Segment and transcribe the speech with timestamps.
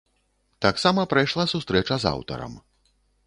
[0.65, 2.57] Таксама прайшла сустрэча з аўтарам.